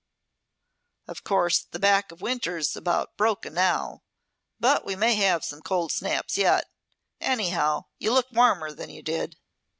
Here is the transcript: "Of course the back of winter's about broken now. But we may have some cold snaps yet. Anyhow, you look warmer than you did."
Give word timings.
"Of 1.07 1.23
course 1.23 1.59
the 1.69 1.77
back 1.77 2.11
of 2.11 2.21
winter's 2.23 2.75
about 2.75 3.15
broken 3.17 3.53
now. 3.53 4.01
But 4.59 4.83
we 4.83 4.95
may 4.95 5.13
have 5.13 5.45
some 5.45 5.61
cold 5.61 5.91
snaps 5.91 6.39
yet. 6.39 6.65
Anyhow, 7.19 7.83
you 7.99 8.11
look 8.11 8.31
warmer 8.31 8.71
than 8.73 8.89
you 8.89 9.03
did." 9.03 9.37